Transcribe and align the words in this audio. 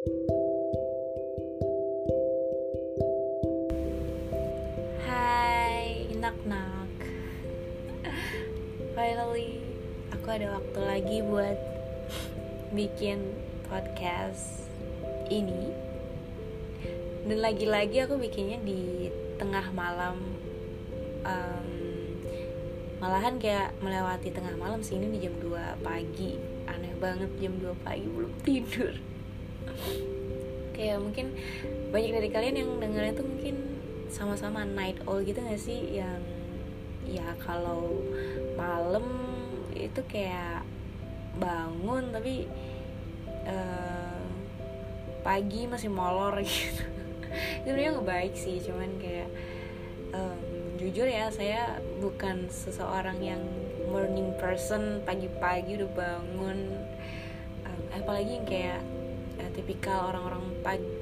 Hai, 0.00 0.16
nak-nak 6.16 6.88
Finally, 8.96 9.60
aku 10.08 10.26
ada 10.32 10.56
waktu 10.56 10.80
lagi 10.80 11.20
buat 11.20 11.52
bikin 12.72 13.28
podcast 13.68 14.64
ini. 15.28 15.68
Dan 17.28 17.44
lagi-lagi 17.44 18.00
aku 18.00 18.16
bikinnya 18.16 18.56
di 18.64 19.12
tengah 19.36 19.68
malam. 19.76 20.16
Um, 21.28 21.68
Malahan 23.04 23.36
kayak 23.36 23.76
melewati 23.84 24.32
tengah 24.32 24.56
malam 24.56 24.80
sih, 24.80 24.96
ini 24.96 25.20
di 25.20 25.28
jam 25.28 25.36
2 25.44 25.84
pagi. 25.84 26.40
Aneh 26.64 26.96
banget 26.96 27.28
jam 27.36 27.52
2 27.60 27.84
pagi 27.84 28.08
belum 28.08 28.32
tidur 28.48 29.09
Kayak 30.76 30.98
mungkin 31.02 31.36
banyak 31.92 32.12
dari 32.16 32.28
kalian 32.32 32.56
yang 32.56 32.70
dengerin 32.80 33.14
tuh 33.16 33.26
mungkin 33.26 33.56
sama-sama 34.10 34.64
night 34.64 34.98
owl 35.04 35.20
gitu 35.22 35.40
gak 35.42 35.60
sih? 35.60 36.00
Yang 36.00 36.22
ya 37.08 37.34
kalau 37.42 38.00
malam 38.54 39.06
itu 39.74 40.00
kayak 40.06 40.62
bangun 41.38 42.12
tapi 42.12 42.44
uh, 43.46 44.20
pagi 45.22 45.68
masih 45.68 45.92
molor 45.92 46.34
gitu. 46.46 46.84
Itu 47.62 47.68
sebenarnya 47.70 47.90
nggak 48.00 48.08
baik 48.08 48.34
sih 48.34 48.58
cuman 48.64 48.90
kayak 48.98 49.30
um, 50.14 50.38
jujur 50.80 51.06
ya 51.06 51.30
saya 51.30 51.78
bukan 52.02 52.48
seseorang 52.50 53.20
yang 53.22 53.42
morning 53.90 54.34
person 54.38 55.02
pagi-pagi 55.04 55.78
udah 55.78 55.90
bangun 55.92 56.58
um, 57.66 57.82
apalagi 57.94 58.40
yang 58.40 58.46
kayak 58.48 58.80
uh, 59.40 59.50
tipikal 59.56 60.12
orang-orang 60.12 60.44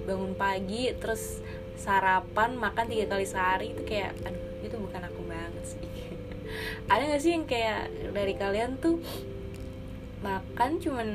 bangun 0.06 0.32
pagi 0.38 0.94
terus 0.96 1.42
sarapan 1.78 2.58
makan 2.58 2.90
tiga 2.90 3.06
kali 3.06 3.26
sehari 3.26 3.66
itu 3.74 3.82
kayak 3.86 4.14
aduh 4.26 4.48
itu 4.66 4.76
bukan 4.78 5.02
aku 5.06 5.20
banget 5.26 5.64
sih. 5.64 5.82
Ada 6.90 7.02
gak 7.14 7.22
sih 7.22 7.32
yang 7.34 7.46
kayak 7.46 7.90
dari 8.10 8.34
kalian 8.34 8.78
tuh 8.82 8.98
makan 10.22 10.82
cuman 10.82 11.08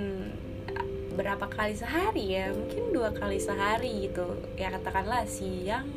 berapa 1.13 1.45
kali 1.51 1.75
sehari 1.75 2.39
ya? 2.39 2.55
Mungkin 2.55 2.95
dua 2.95 3.11
kali 3.11 3.38
sehari 3.38 4.07
gitu. 4.09 4.39
Ya 4.55 4.71
katakanlah 4.71 5.27
siang 5.27 5.88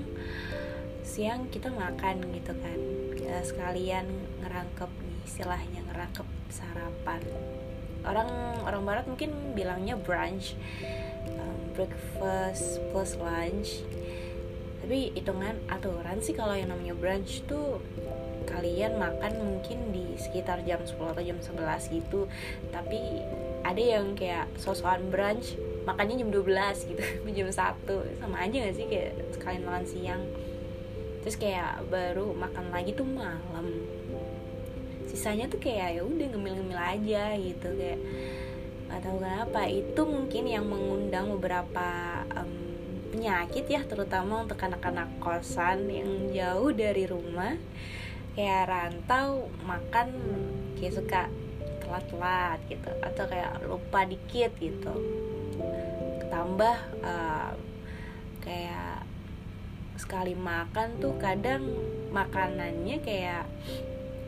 siang 1.07 1.47
kita 1.49 1.71
makan 1.71 2.27
gitu 2.35 2.53
kan. 2.59 2.79
Ya, 3.17 3.43
sekalian 3.43 4.07
ngerangkep 4.43 4.91
nih 4.91 5.19
istilahnya 5.25 5.81
ngerangkep 5.91 6.29
sarapan. 6.51 7.23
Orang 8.07 8.31
orang 8.67 8.83
barat 8.87 9.05
mungkin 9.07 9.55
bilangnya 9.55 9.99
brunch 9.99 10.55
um, 11.35 11.59
breakfast 11.75 12.79
plus 12.91 13.19
lunch. 13.19 13.83
Tapi 14.83 15.11
hitungan 15.19 15.59
aturan 15.67 16.23
sih 16.23 16.37
kalau 16.37 16.55
yang 16.55 16.71
namanya 16.71 16.95
brunch 16.95 17.43
tuh 17.51 17.83
kalian 18.47 18.97
makan 18.97 19.33
mungkin 19.43 19.91
di 19.91 20.15
sekitar 20.15 20.63
jam 20.63 20.79
10 20.79 20.95
atau 20.95 21.23
jam 21.23 21.39
11 21.43 21.91
gitu. 21.91 22.31
Tapi 22.71 23.21
ada 23.67 23.83
yang 23.83 24.15
kayak 24.15 24.47
sosokan 24.55 25.11
brunch 25.11 25.59
makannya 25.83 26.23
jam 26.23 26.31
12 26.31 26.91
gitu 26.91 27.03
jam 27.37 27.49
1 27.51 28.23
sama 28.23 28.37
aja 28.43 28.57
gak 28.63 28.75
sih 28.75 28.87
kayak 28.87 29.13
sekalian 29.35 29.63
makan 29.67 29.85
siang? 29.87 30.23
Terus 31.27 31.37
kayak 31.43 31.91
baru 31.91 32.31
makan 32.39 32.71
lagi 32.71 32.95
tuh 32.95 33.07
malam. 33.07 33.83
Sisanya 35.11 35.51
tuh 35.51 35.59
kayak 35.59 35.99
ya 35.99 36.03
udah 36.07 36.27
ngemil-ngemil 36.31 36.79
aja 36.79 37.35
gitu 37.35 37.69
kayak 37.75 37.99
gak 38.87 39.03
tahu 39.03 39.19
kenapa 39.19 39.61
itu 39.67 40.01
mungkin 40.07 40.45
yang 40.47 40.67
mengundang 40.67 41.31
beberapa 41.37 42.23
um, 42.35 42.55
penyakit 43.11 43.65
ya 43.67 43.83
terutama 43.89 44.45
untuk 44.45 44.61
anak-anak 44.61 45.09
kosan 45.19 45.89
yang 45.91 46.31
jauh 46.31 46.71
dari 46.71 47.05
rumah. 47.09 47.57
Kayak 48.37 48.69
rantau 48.69 49.49
makan 49.65 50.13
kayak 50.77 50.95
suka 50.95 51.23
telat-telat 51.81 52.61
gitu 52.69 52.91
atau 53.01 53.25
kayak 53.25 53.53
lupa 53.65 54.05
dikit 54.05 54.53
gitu. 54.61 54.95
Tambah 56.29 56.77
uh, 57.01 57.57
kayak 58.45 59.03
sekali 59.97 60.37
makan 60.37 61.01
tuh 61.01 61.17
kadang 61.17 61.65
makanannya 62.13 63.01
kayak 63.01 63.49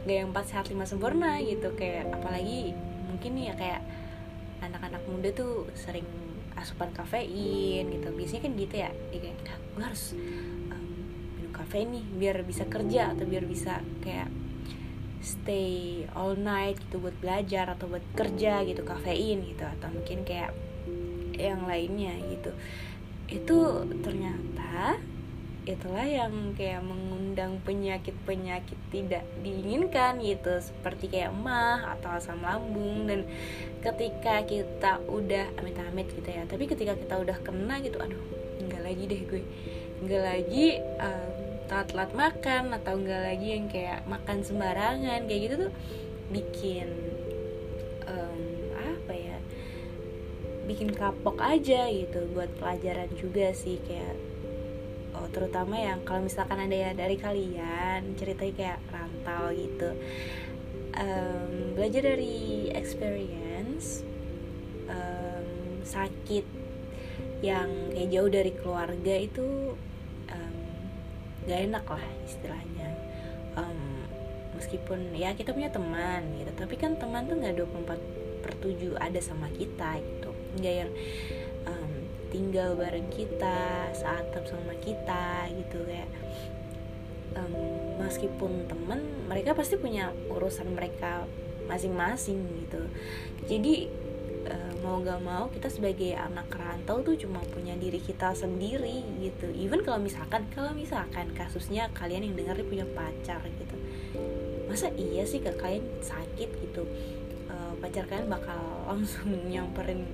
gak 0.09 0.17
yang 0.25 0.33
empat 0.33 0.45
sehat 0.49 0.67
lima 0.73 0.89
sempurna 0.89 1.37
gitu 1.45 1.77
kayak 1.77 2.09
apalagi 2.09 2.73
mungkin 3.13 3.37
ya 3.37 3.53
kayak 3.53 3.85
anak-anak 4.63 5.03
muda 5.07 5.31
tuh 5.35 5.71
sering 5.75 6.07
asupan 6.59 6.91
kafein 6.91 7.87
gitu. 7.89 8.09
Biasanya 8.11 8.43
kan 8.47 8.53
gitu 8.59 8.75
ya. 8.75 8.91
Kayak 9.15 9.37
gue 9.77 9.85
harus 9.85 10.05
um, 10.71 10.87
minum 11.39 11.53
kafein 11.55 11.89
nih 11.95 12.05
biar 12.19 12.37
bisa 12.43 12.65
kerja 12.67 13.15
atau 13.15 13.25
biar 13.25 13.45
bisa 13.47 13.83
kayak 14.03 14.29
stay 15.19 16.07
all 16.15 16.39
night 16.39 16.79
gitu 16.89 17.03
buat 17.03 17.15
belajar 17.19 17.75
atau 17.75 17.91
buat 17.91 18.05
kerja 18.15 18.63
gitu 18.67 18.83
kafein 18.83 19.43
gitu. 19.47 19.65
Atau 19.65 19.89
mungkin 19.95 20.27
kayak 20.27 20.53
yang 21.39 21.67
lainnya 21.67 22.19
gitu. 22.35 22.51
Itu 23.31 23.87
ternyata 24.03 24.99
itulah 25.69 26.09
yang 26.09 26.57
kayak 26.57 26.81
mengundang 26.81 27.61
penyakit-penyakit 27.61 28.79
tidak 28.89 29.25
diinginkan 29.45 30.17
gitu 30.25 30.65
seperti 30.65 31.13
kayak 31.13 31.37
emah 31.37 31.93
atau 31.99 32.17
asam 32.17 32.41
lambung. 32.41 33.05
Dan 33.05 33.29
ketika 33.85 34.43
kita 34.49 35.05
udah 35.05 35.53
amit-amit 35.61 36.09
gitu 36.17 36.25
ya 36.25 36.49
tapi 36.49 36.65
ketika 36.65 36.97
kita 36.97 37.21
udah 37.21 37.37
kena 37.45 37.79
gitu 37.85 38.01
aduh 38.01 38.19
enggak 38.65 38.83
lagi 38.83 39.05
deh 39.05 39.23
gue. 39.29 39.43
Enggak 40.01 40.23
lagi 40.25 40.67
um, 40.99 41.33
telat-telat 41.69 42.11
makan 42.17 42.63
atau 42.73 42.97
enggak 42.97 43.23
lagi 43.29 43.49
yang 43.53 43.67
kayak 43.69 44.01
makan 44.09 44.41
sembarangan 44.41 45.29
kayak 45.29 45.41
gitu 45.45 45.55
tuh 45.69 45.73
bikin 46.33 46.89
um, 48.09 48.41
apa 48.77 49.13
ya 49.13 49.37
bikin 50.69 50.93
kapok 50.93 51.41
aja 51.41 51.89
gitu 51.89 52.29
buat 52.37 52.49
pelajaran 52.61 53.09
juga 53.17 53.53
sih 53.57 53.81
kayak 53.85 54.28
oh, 55.19 55.29
terutama 55.31 55.77
yang 55.79 56.01
kalau 56.07 56.25
misalkan 56.25 56.59
ada 56.63 56.77
ya 56.77 56.91
dari 56.95 57.17
kalian 57.19 58.15
ceritanya 58.15 58.55
kayak 58.55 58.79
rantau 58.91 59.51
gitu. 59.55 59.91
Um, 60.99 61.79
belajar 61.79 62.17
dari 62.17 62.71
experience 62.75 64.03
um, 64.91 65.83
sakit 65.87 66.43
yang 67.39 67.95
kayak 67.95 68.11
jauh 68.11 68.31
dari 68.31 68.51
keluarga 68.51 69.15
itu 69.15 69.79
um, 70.31 70.57
gak 71.47 71.61
enak 71.71 71.85
lah 71.87 72.05
istilahnya. 72.27 72.89
Um, 73.55 74.07
meskipun 74.59 75.15
ya 75.15 75.39
kita 75.39 75.55
punya 75.55 75.71
teman 75.71 76.35
gitu 76.35 76.51
tapi 76.59 76.75
kan 76.75 76.99
teman 76.99 77.31
tuh 77.31 77.39
nggak 77.39 77.63
24 77.63 78.43
per 78.43 78.53
7 78.59 78.99
ada 78.99 79.21
sama 79.23 79.47
kita 79.55 80.03
gitu. 80.03 80.31
Nggak 80.59 80.75
yang 80.83 80.91
tinggal 82.29 82.77
bareng 82.77 83.09
kita 83.13 83.89
saat 83.93 84.29
sama 84.49 84.73
kita 84.81 85.49
gitu 85.53 85.85
kayak 85.85 86.09
um, 87.37 87.53
meskipun 88.01 88.65
temen 88.65 89.01
mereka 89.29 89.53
pasti 89.53 89.77
punya 89.77 90.13
urusan 90.33 90.73
mereka 90.73 91.29
masing-masing 91.69 92.41
gitu. 92.65 92.81
Jadi 93.45 93.93
uh, 94.49 94.73
mau 94.81 95.05
gak 95.05 95.21
mau 95.21 95.53
kita 95.53 95.69
sebagai 95.69 96.17
anak 96.17 96.49
rantau 96.49 97.05
tuh 97.05 97.21
cuma 97.21 97.45
punya 97.53 97.77
diri 97.77 98.01
kita 98.01 98.33
sendiri 98.33 99.05
gitu. 99.21 99.53
Even 99.53 99.85
kalau 99.85 100.01
misalkan 100.01 100.49
kalau 100.57 100.73
misalkan 100.73 101.29
kasusnya 101.37 101.93
kalian 101.93 102.33
yang 102.33 102.35
dengar 102.41 102.57
punya 102.65 102.89
pacar 102.97 103.45
gitu. 103.45 103.77
Masa 104.65 104.89
iya 104.97 105.29
sih 105.29 105.45
ke 105.45 105.53
kalian 105.61 105.85
sakit 106.01 106.49
gitu? 106.65 106.89
Uh, 107.53 107.77
pacar 107.85 108.09
kalian 108.09 108.33
bakal 108.33 108.61
langsung 108.89 109.29
nyamperin 109.49 110.09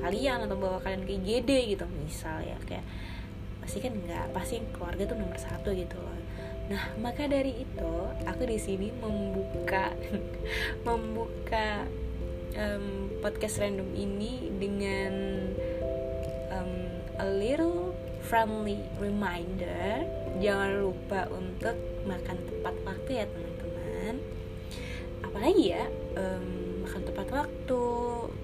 kalian 0.00 0.46
atau 0.46 0.56
bawa 0.56 0.78
kalian 0.82 1.02
ke 1.06 1.12
IGD 1.18 1.76
gitu 1.76 1.84
misal 2.04 2.42
ya 2.42 2.56
kayak 2.66 2.86
pasti 3.66 3.82
kan 3.82 3.92
nggak 3.98 4.30
pasti 4.30 4.62
keluarga 4.70 5.10
tuh 5.10 5.18
nomor 5.18 5.38
satu 5.42 5.74
gitu 5.74 5.98
loh. 5.98 6.14
Nah 6.70 6.94
maka 7.02 7.26
dari 7.26 7.66
itu 7.66 7.94
aku 8.22 8.42
di 8.46 8.58
sini 8.62 8.94
membuka 8.94 9.90
membuka 10.86 11.82
um, 12.54 13.10
podcast 13.18 13.58
random 13.58 13.90
ini 13.98 14.54
dengan 14.62 15.12
um, 16.54 16.72
a 17.18 17.26
little 17.26 17.90
friendly 18.22 18.82
reminder. 19.02 20.06
Jangan 20.38 20.86
lupa 20.86 21.26
untuk 21.34 21.74
makan 22.06 22.38
tepat 22.46 22.74
waktu 22.86 23.10
ya 23.18 23.24
teman-teman. 23.30 24.14
Apalagi 25.26 25.64
ya 25.74 25.84
um, 26.14 26.86
makan 26.86 27.02
tepat 27.02 27.28
waktu 27.34 27.82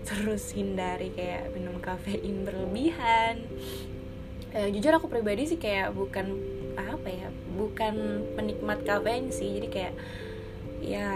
terus 0.03 0.51
hindari 0.53 1.15
kayak 1.15 1.55
minum 1.55 1.79
kafein 1.79 2.43
berlebihan. 2.43 3.47
Uh, 4.53 4.69
jujur 4.69 4.93
aku 4.93 5.09
pribadi 5.09 5.49
sih 5.49 5.57
kayak 5.57 5.95
bukan 5.97 6.37
apa 6.77 7.09
ya 7.09 7.29
bukan 7.55 8.27
penikmat 8.35 8.83
kafein 8.83 9.31
sih. 9.31 9.59
Jadi 9.59 9.69
kayak 9.71 9.95
ya 10.83 11.11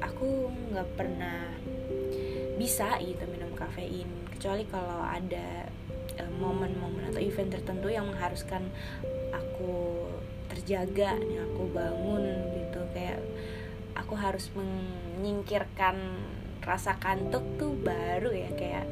aku 0.00 0.48
nggak 0.72 0.88
pernah 0.96 1.52
bisa 2.56 2.96
gitu 3.04 3.28
minum 3.28 3.52
kafein. 3.54 4.08
Kecuali 4.34 4.64
kalau 4.66 5.04
ada 5.04 5.68
uh, 6.18 6.32
momen-momen 6.40 7.12
atau 7.12 7.20
event 7.20 7.52
tertentu 7.52 7.92
yang 7.92 8.08
mengharuskan 8.08 8.66
aku 9.30 10.08
terjaga 10.48 11.20
nih 11.20 11.44
aku 11.44 11.62
bangun 11.70 12.24
gitu. 12.56 12.80
Kayak 12.96 13.20
aku 13.94 14.14
harus 14.16 14.48
menyingkirkan 14.56 15.96
rasa 16.68 17.00
kantuk 17.00 17.42
tuh 17.56 17.72
baru 17.80 18.30
ya 18.30 18.50
kayak 18.52 18.86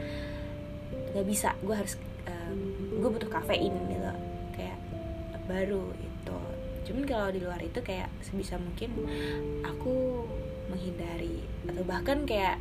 nggak 1.12 1.26
bisa 1.28 1.52
gue 1.60 1.76
harus 1.76 2.00
um, 2.24 2.58
gue 3.00 3.10
butuh 3.12 3.28
kafein 3.28 3.72
gitu 3.72 4.12
kayak 4.56 4.78
baru 5.44 5.92
itu 6.00 6.38
cuman 6.88 7.02
kalau 7.04 7.28
di 7.28 7.40
luar 7.44 7.60
itu 7.60 7.80
kayak 7.84 8.08
sebisa 8.24 8.56
mungkin 8.56 8.90
aku 9.66 10.24
menghindari 10.72 11.44
atau 11.66 11.82
bahkan 11.86 12.24
kayak 12.24 12.58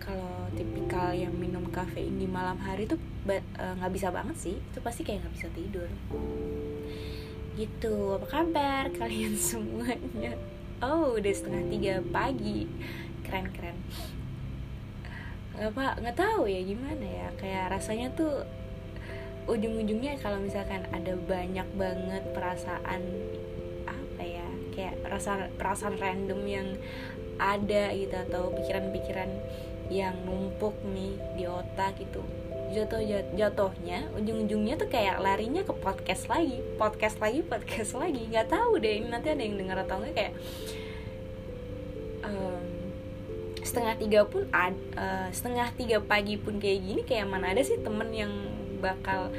kalau 0.00 0.48
tipikal 0.56 1.12
yang 1.12 1.30
minum 1.36 1.62
kafein 1.68 2.16
di 2.16 2.26
malam 2.26 2.56
hari 2.58 2.88
tuh 2.88 2.98
e, 3.28 3.36
nggak 3.54 3.90
uh, 3.90 3.94
bisa 3.94 4.08
banget 4.08 4.36
sih 4.40 4.56
itu 4.56 4.78
pasti 4.80 5.04
kayak 5.04 5.22
nggak 5.22 5.34
bisa 5.36 5.48
tidur. 5.52 5.88
Gitu 7.54 7.94
apa 8.16 8.26
kabar 8.26 8.84
kalian 8.96 9.36
semuanya? 9.52 10.34
Oh 10.80 11.20
udah 11.20 11.32
setengah 11.36 11.64
tiga 11.68 11.94
pagi 12.08 12.64
keren 13.30 13.46
keren 13.54 13.78
apa 15.54 16.02
nggak 16.02 16.18
tahu 16.18 16.50
ya 16.50 16.58
gimana 16.66 17.06
ya 17.06 17.28
kayak 17.38 17.70
rasanya 17.70 18.10
tuh 18.18 18.42
ujung-ujungnya 19.46 20.18
kalau 20.18 20.42
misalkan 20.42 20.82
ada 20.90 21.14
banyak 21.14 21.68
banget 21.78 22.22
perasaan 22.34 23.02
apa 23.86 24.22
ya 24.26 24.46
kayak 24.74 24.98
rasa 25.06 25.46
perasaan 25.54 25.94
random 25.94 26.42
yang 26.42 26.68
ada 27.38 27.94
gitu 27.94 28.18
atau 28.18 28.50
pikiran-pikiran 28.50 29.30
yang 29.90 30.18
numpuk 30.26 30.74
nih 30.90 31.14
di 31.38 31.46
otak 31.46 32.02
gitu 32.02 32.26
jatuh 32.70 33.02
jatuhnya 33.34 34.06
ujung-ujungnya 34.14 34.78
tuh 34.78 34.86
kayak 34.86 35.18
larinya 35.18 35.66
ke 35.66 35.74
podcast 35.74 36.30
lagi 36.30 36.62
podcast 36.78 37.18
lagi 37.18 37.42
podcast 37.42 37.98
lagi. 37.98 38.30
Nggak 38.30 38.46
tahu 38.46 38.78
deh 38.78 39.02
ini 39.02 39.10
nanti 39.10 39.34
ada 39.34 39.42
yang 39.42 39.58
dengar 39.58 39.82
atau 39.82 39.98
enggak 39.98 40.14
kayak 40.14 40.34
setengah 43.70 43.94
tiga 44.02 44.20
pun 44.26 44.50
uh, 44.50 45.28
setengah 45.30 45.70
tiga 45.78 46.02
pagi 46.02 46.34
pun 46.34 46.58
kayak 46.58 46.82
gini 46.82 47.00
kayak 47.06 47.30
mana 47.30 47.54
ada 47.54 47.62
sih 47.62 47.78
temen 47.78 48.10
yang 48.10 48.32
bakal 48.82 49.30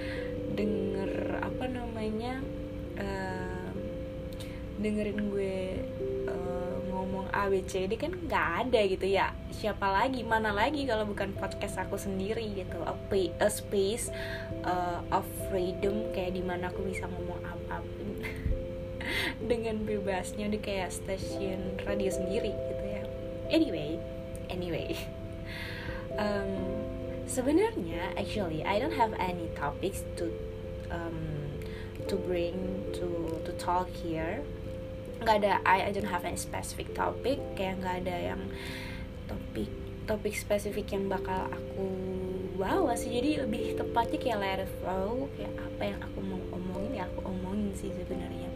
denger 0.55 1.43
apa 1.43 1.67
namanya 1.67 2.39
uh, 2.95 3.69
dengerin 4.79 5.19
gue 5.27 5.55
ngomong 7.01 7.27
A 7.33 7.49
B 7.49 7.65
kan 7.97 8.13
nggak 8.13 8.47
ada 8.63 8.79
gitu 8.85 9.07
ya. 9.09 9.33
Siapa 9.49 9.89
lagi 9.89 10.21
mana 10.21 10.53
lagi 10.53 10.85
kalau 10.85 11.09
bukan 11.09 11.33
podcast 11.33 11.81
aku 11.81 11.97
sendiri 11.97 12.53
gitu. 12.53 12.77
A, 12.85 12.93
pay, 13.09 13.33
a 13.41 13.49
space 13.49 14.13
uh, 14.61 15.01
of 15.09 15.25
freedom 15.49 16.13
kayak 16.13 16.37
di 16.37 16.43
mana 16.45 16.69
aku 16.69 16.85
bisa 16.85 17.09
ngomong 17.09 17.41
apa 17.41 17.81
pun. 17.81 18.09
Dengan 19.49 19.81
bebasnya 19.81 20.45
di 20.47 20.61
kayak 20.61 20.93
stasiun 20.93 21.81
radio 21.83 22.13
sendiri 22.13 22.53
gitu 22.53 22.85
ya. 22.85 23.03
Anyway 23.49 23.97
anyway 24.51 24.91
um, 26.19 26.51
sebenarnya 27.31 28.11
actually 28.19 28.59
I 28.67 28.75
don't 28.75 28.95
have 28.95 29.15
any 29.15 29.47
topics 29.55 30.03
to 30.19 30.27
um, 30.91 31.55
to 32.11 32.19
bring 32.19 32.83
to 32.99 33.39
to 33.47 33.51
talk 33.55 33.87
here. 33.87 34.43
Nggak 35.23 35.35
ada 35.45 35.53
I, 35.63 35.87
I 35.87 35.91
don't 35.95 36.09
have 36.11 36.27
any 36.27 36.35
specific 36.35 36.91
topic. 36.91 37.39
Kayak 37.55 37.79
nggak 37.79 37.95
ada 38.03 38.15
yang 38.35 38.41
topik 39.31 39.71
topik 40.09 40.35
spesifik 40.35 40.91
yang 40.91 41.07
bakal 41.07 41.47
aku 41.47 41.87
bawa 42.59 42.99
sih. 42.99 43.15
Jadi 43.15 43.47
lebih 43.47 43.79
tepatnya 43.79 44.19
kayak 44.19 44.37
let 44.43 44.59
it 44.67 44.71
flow 44.83 45.31
kayak 45.39 45.55
apa 45.55 45.81
yang 45.95 45.99
aku 46.03 46.19
mau 46.19 46.41
omongin 46.51 46.99
ya 46.99 47.03
aku 47.07 47.19
omongin 47.31 47.71
sih 47.79 47.95
sebenarnya 47.95 48.50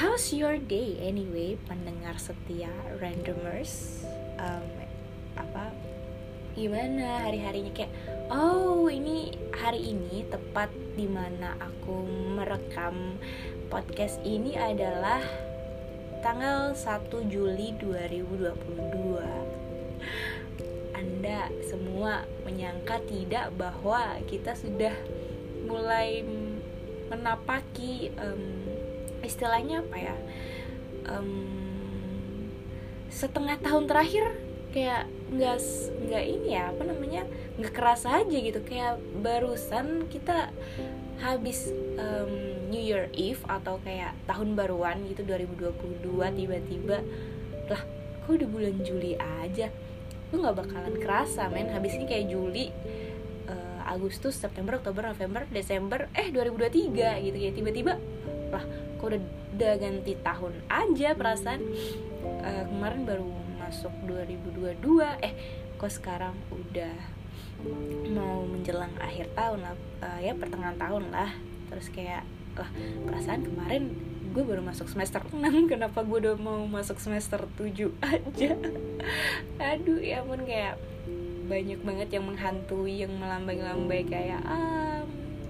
how's 0.00 0.32
your 0.32 0.56
day 0.56 0.96
anyway 1.04 1.60
pendengar 1.68 2.16
setia 2.16 2.72
randomers? 3.04 4.00
Um, 4.40 4.64
apa? 5.36 5.76
Gimana 6.56 7.28
hari 7.28 7.44
harinya 7.44 7.68
kayak 7.76 7.92
oh 8.32 8.88
ini 8.88 9.36
hari 9.52 9.92
ini 9.92 10.24
tepat 10.24 10.72
di 10.96 11.04
mana 11.04 11.52
aku 11.60 12.08
merekam 12.32 13.20
podcast 13.68 14.16
ini 14.24 14.56
adalah 14.56 15.20
tanggal 16.24 16.72
1 16.72 16.80
Juli 17.28 17.76
2022 17.76 19.20
Anda 20.96 21.52
semua 21.68 22.24
menyangka 22.48 23.04
tidak 23.04 23.52
bahwa 23.52 24.16
kita 24.24 24.56
sudah 24.56 24.96
mulai 25.68 26.24
menapaki 27.12 28.08
um, 28.16 28.69
istilahnya 29.30 29.86
apa 29.86 29.96
ya 29.96 30.14
um, 31.06 31.30
setengah 33.10 33.58
tahun 33.62 33.84
terakhir 33.86 34.24
kayak 34.70 35.10
nggak 35.34 35.58
nggak 36.06 36.24
ini 36.26 36.48
ya 36.54 36.70
apa 36.70 36.82
namanya 36.86 37.22
nggak 37.58 37.74
kerasa 37.74 38.22
aja 38.22 38.36
gitu. 38.38 38.62
Kayak 38.62 39.02
barusan 39.20 40.06
kita 40.06 40.54
habis 41.20 41.74
um, 41.98 42.32
New 42.70 42.80
Year 42.80 43.10
Eve 43.12 43.42
atau 43.44 43.82
kayak 43.82 44.14
tahun 44.30 44.54
baruan 44.56 45.04
gitu 45.10 45.26
2022 45.26 46.06
tiba-tiba 46.38 47.04
lah 47.68 47.82
kok 48.24 48.30
udah 48.30 48.48
bulan 48.48 48.74
Juli 48.86 49.18
aja? 49.18 49.68
Lu 50.30 50.40
nggak 50.40 50.56
bakalan 50.66 50.94
kerasa 51.02 51.50
men. 51.50 51.68
Habis 51.74 51.98
ini 51.98 52.06
kayak 52.06 52.30
Juli 52.30 52.70
uh, 53.50 53.82
Agustus 53.90 54.38
September 54.38 54.78
Oktober 54.78 55.10
November 55.10 55.50
Desember 55.50 56.06
eh 56.14 56.30
2023 56.30 57.26
gitu 57.26 57.38
ya. 57.38 57.50
Tiba-tiba 57.50 57.98
lah 58.50 58.64
kok 58.98 59.06
udah, 59.10 59.22
udah 59.56 59.72
ganti 59.80 60.12
tahun 60.20 60.54
aja 60.68 61.08
perasaan. 61.16 61.62
Uh, 62.20 62.64
kemarin 62.68 63.08
baru 63.08 63.28
masuk 63.56 63.92
2022 64.04 65.24
eh 65.24 65.32
kok 65.80 65.92
sekarang 65.92 66.36
udah 66.52 66.94
mau 68.12 68.44
menjelang 68.44 68.92
akhir 69.00 69.32
tahun 69.32 69.64
lah. 69.64 69.74
Uh, 70.04 70.18
ya 70.20 70.32
pertengahan 70.36 70.76
tahun 70.76 71.08
lah. 71.14 71.30
Terus 71.70 71.86
kayak 71.94 72.26
lah 72.58 72.70
perasaan 73.06 73.46
kemarin 73.46 73.94
gue 74.30 74.44
baru 74.46 74.62
masuk 74.62 74.86
semester 74.86 75.22
6 75.26 75.42
kenapa 75.72 76.06
gue 76.06 76.18
udah 76.22 76.34
mau 76.38 76.62
masuk 76.66 77.02
semester 77.02 77.42
7 77.58 77.90
aja? 78.02 78.50
Aduh 79.74 79.98
ya 79.98 80.22
ampun 80.22 80.46
kayak 80.46 80.78
banyak 81.50 81.82
banget 81.82 82.08
yang 82.14 82.30
menghantui 82.30 83.02
yang 83.02 83.10
melambai-lambai 83.18 84.06
kayak 84.06 84.38
ah, 84.46 84.89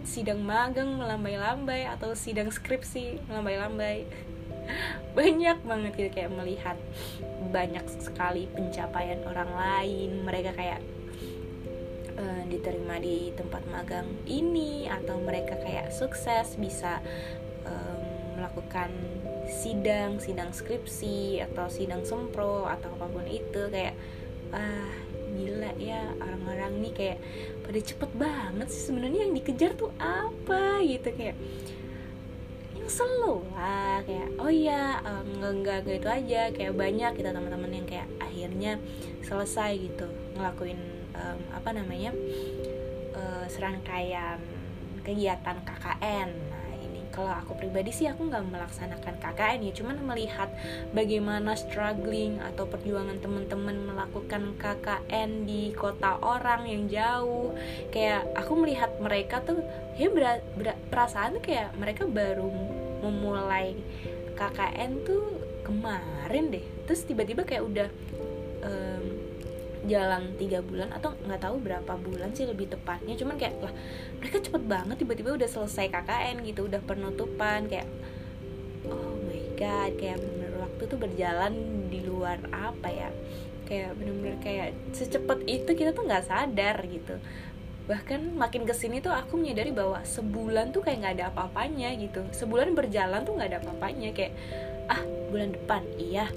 sidang 0.04 0.40
magang 0.42 0.96
melambai-lambai 0.98 1.86
atau 1.88 2.16
sidang 2.16 2.48
skripsi 2.48 3.24
melambai-lambai. 3.28 4.06
Banyak 5.18 5.66
banget 5.66 5.92
gitu 5.98 6.10
kayak 6.14 6.30
melihat 6.30 6.78
banyak 7.50 7.82
sekali 7.98 8.46
pencapaian 8.46 9.18
orang 9.26 9.50
lain. 9.50 10.22
Mereka 10.22 10.54
kayak 10.54 10.80
uh, 12.14 12.42
diterima 12.46 13.02
di 13.02 13.34
tempat 13.34 13.66
magang 13.66 14.06
ini 14.30 14.86
atau 14.86 15.18
mereka 15.18 15.58
kayak 15.58 15.90
sukses 15.90 16.54
bisa 16.54 17.02
um, 17.66 18.38
melakukan 18.38 18.94
sidang 19.50 20.22
sidang 20.22 20.54
skripsi 20.54 21.42
atau 21.50 21.66
sidang 21.66 22.06
sempro 22.06 22.70
atau 22.70 22.94
apa 22.94 23.06
pun 23.10 23.26
itu. 23.26 23.66
Kayak 23.72 23.98
ah 24.54 24.94
gila 25.34 25.72
ya 25.78 26.10
orang-orang 26.18 26.72
nih 26.82 26.92
kayak 26.94 27.18
pada 27.70 27.86
cepet 27.86 28.10
banget 28.18 28.66
sih 28.66 28.90
sebenarnya 28.90 29.30
yang 29.30 29.34
dikejar 29.38 29.78
tuh 29.78 29.94
apa 30.02 30.82
gitu 30.82 31.06
kayak 31.14 31.38
yang 32.74 32.90
slow 32.90 33.46
lah 33.54 34.02
kayak 34.02 34.26
oh 34.42 34.50
ya 34.50 34.98
um, 35.06 35.38
nggak 35.38 35.54
nggak 35.62 35.78
gitu 35.86 36.10
aja 36.10 36.50
kayak 36.50 36.74
banyak 36.74 37.14
kita 37.14 37.30
teman-teman 37.30 37.70
yang 37.70 37.86
kayak 37.86 38.10
akhirnya 38.18 38.82
selesai 39.22 39.86
gitu 39.86 40.10
ngelakuin 40.34 40.82
um, 41.14 41.38
apa 41.54 41.70
namanya 41.70 42.10
uh, 43.14 43.46
serangkaian 43.46 44.42
kegiatan 45.06 45.62
KKN 45.62 46.49
kalau 47.10 47.30
aku 47.34 47.58
pribadi 47.58 47.90
sih 47.90 48.06
aku 48.06 48.30
nggak 48.30 48.46
melaksanakan 48.50 49.14
KKN 49.18 49.60
ya. 49.66 49.72
Cuman 49.74 49.96
melihat 50.02 50.50
bagaimana 50.94 51.58
struggling 51.58 52.38
atau 52.40 52.66
perjuangan 52.70 53.18
teman-teman 53.18 53.76
melakukan 53.94 54.54
KKN 54.56 55.44
di 55.46 55.74
kota 55.74 56.18
orang 56.22 56.66
yang 56.66 56.86
jauh. 56.86 57.54
Kayak 57.90 58.30
aku 58.38 58.52
melihat 58.58 58.90
mereka 59.02 59.42
tuh 59.42 59.62
ya 59.98 60.08
ber, 60.08 60.40
ber, 60.54 60.78
perasaan 60.88 61.38
tuh 61.38 61.42
kayak 61.44 61.74
mereka 61.76 62.06
baru 62.06 62.48
memulai 63.02 63.74
KKN 64.38 64.90
tuh 65.04 65.24
kemarin 65.66 66.54
deh. 66.54 66.64
Terus 66.86 67.04
tiba-tiba 67.06 67.42
kayak 67.42 67.64
udah 67.66 67.88
um, 68.64 69.29
jalan 69.88 70.36
tiga 70.36 70.60
bulan 70.60 70.92
atau 70.92 71.16
nggak 71.24 71.40
tahu 71.40 71.56
berapa 71.62 71.92
bulan 71.96 72.36
sih 72.36 72.44
lebih 72.44 72.68
tepatnya. 72.68 73.16
Cuman 73.16 73.40
kayak 73.40 73.56
lah 73.64 73.72
mereka 74.20 74.36
cepet 74.44 74.62
banget 74.68 74.96
tiba-tiba 75.00 75.36
udah 75.36 75.48
selesai 75.48 75.88
KKN 75.88 76.44
gitu 76.44 76.68
udah 76.68 76.80
penutupan 76.84 77.64
kayak 77.70 77.88
oh 78.88 79.16
my 79.24 79.40
god 79.56 79.92
kayak 79.96 80.20
bener 80.20 80.52
waktu 80.60 80.82
tuh 80.84 80.98
berjalan 81.00 81.52
di 81.88 82.00
luar 82.04 82.40
apa 82.52 82.88
ya? 82.92 83.10
Kayak 83.64 83.96
bener-bener 83.96 84.36
kayak 84.42 84.68
secepat 84.92 85.46
itu 85.46 85.70
kita 85.72 85.96
tuh 85.96 86.04
nggak 86.04 86.26
sadar 86.26 86.76
gitu. 86.84 87.16
Bahkan 87.88 88.36
makin 88.36 88.68
ke 88.68 88.74
sini 88.76 89.00
tuh 89.00 89.10
aku 89.10 89.40
menyadari 89.40 89.72
bahwa 89.74 90.04
sebulan 90.04 90.70
tuh 90.70 90.84
kayak 90.84 90.98
nggak 91.02 91.14
ada 91.16 91.26
apa-apanya 91.32 91.90
gitu. 91.96 92.22
Sebulan 92.36 92.76
berjalan 92.76 93.24
tuh 93.24 93.34
nggak 93.38 93.48
ada 93.50 93.58
apa-apanya 93.64 94.10
kayak 94.12 94.34
ah 94.92 95.00
bulan 95.32 95.56
depan. 95.56 95.82
Iya 95.96 96.28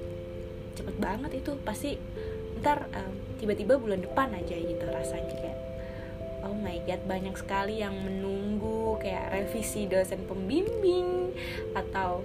cepet 0.74 0.96
banget 0.96 1.44
itu. 1.44 1.52
Pasti 1.62 1.94
ntar 2.62 2.88
um, 2.96 3.23
tiba-tiba 3.38 3.78
bulan 3.78 4.00
depan 4.02 4.32
aja 4.34 4.56
gitu 4.56 4.84
rasanya 4.88 5.34
kayak 5.36 5.58
oh 6.44 6.54
my 6.54 6.76
god 6.84 7.00
banyak 7.08 7.34
sekali 7.34 7.80
yang 7.80 7.96
menunggu 8.04 9.00
kayak 9.00 9.32
revisi 9.32 9.88
dosen 9.88 10.28
pembimbing 10.28 11.32
atau 11.72 12.20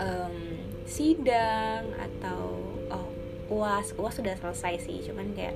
um, 0.00 0.36
sidang 0.88 1.92
atau 1.96 2.58
oh 2.90 3.08
uas 3.52 3.92
uas 4.00 4.14
sudah 4.16 4.34
selesai 4.40 4.80
sih 4.82 4.98
cuman 5.04 5.36
kayak 5.36 5.54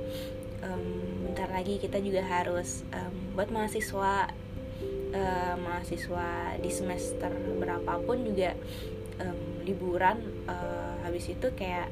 um, 0.62 1.26
bentar 1.26 1.48
lagi 1.50 1.80
kita 1.80 1.98
juga 1.98 2.22
harus 2.22 2.84
um, 2.92 3.34
buat 3.34 3.48
mahasiswa 3.48 4.30
uh, 5.16 5.54
mahasiswa 5.56 6.60
di 6.60 6.70
semester 6.70 7.32
berapapun 7.56 8.24
juga 8.24 8.52
um, 9.20 9.64
liburan 9.64 10.20
uh, 10.48 11.00
habis 11.04 11.32
itu 11.32 11.48
kayak 11.56 11.88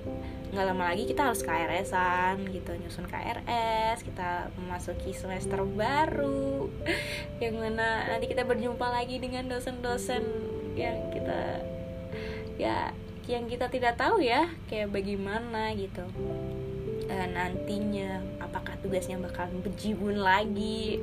nggak 0.54 0.70
lama 0.70 0.94
lagi 0.94 1.10
kita 1.10 1.26
harus 1.26 1.42
KRS-an 1.42 2.46
gitu 2.46 2.78
nyusun 2.78 3.10
KRS 3.10 4.06
kita 4.06 4.54
memasuki 4.54 5.10
semester 5.10 5.66
baru 5.66 6.70
yang 7.42 7.58
mana 7.58 8.06
nanti 8.06 8.30
kita 8.30 8.46
berjumpa 8.46 8.86
lagi 8.86 9.18
dengan 9.18 9.50
dosen-dosen 9.50 10.22
yang 10.78 11.10
kita 11.10 11.58
ya 12.54 12.94
yang 13.24 13.48
kita 13.48 13.72
tidak 13.72 13.96
tahu 13.96 14.20
ya 14.20 14.52
kayak 14.68 14.92
bagaimana 14.92 15.72
gitu. 15.74 16.04
Uh, 17.04 17.28
nantinya 17.36 18.20
apakah 18.40 18.76
tugasnya 18.80 19.20
bakal 19.20 19.48
bejibun 19.60 20.20
lagi 20.20 21.00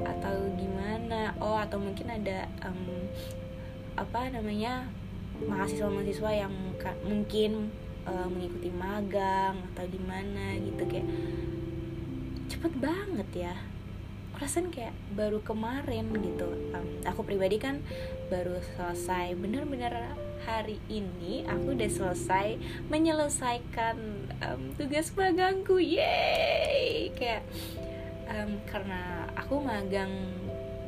atau 0.00 0.36
gimana? 0.56 1.36
Oh 1.40 1.56
atau 1.56 1.80
mungkin 1.80 2.08
ada 2.08 2.48
um, 2.64 3.08
apa 3.96 4.32
namanya 4.32 4.88
mahasiswa-mahasiswa 5.44 6.30
yang 6.32 6.52
mungkin 7.04 7.72
uh, 8.06 8.28
mengikuti 8.30 8.70
magang 8.74 9.58
atau 9.72 9.84
gimana 9.86 10.58
gitu 10.58 10.82
kayak 10.86 11.08
cepet 12.50 12.72
banget 12.78 13.28
ya. 13.34 13.54
Perasaan 14.32 14.72
kayak 14.72 14.96
baru 15.14 15.44
kemarin 15.44 16.08
gitu. 16.18 16.48
Um, 16.74 16.88
aku 17.06 17.22
pribadi 17.22 17.60
kan 17.60 17.84
baru 18.32 18.58
selesai. 18.74 19.36
Bener-bener 19.38 20.12
hari 20.42 20.82
ini 20.90 21.46
aku 21.46 21.78
udah 21.78 21.90
selesai 21.90 22.58
menyelesaikan 22.90 23.96
um, 24.42 24.62
tugas 24.74 25.14
magangku. 25.14 25.78
Yeay! 25.78 27.14
Kayak 27.14 27.46
um, 28.26 28.58
karena 28.66 29.30
aku 29.38 29.62
magang 29.62 30.10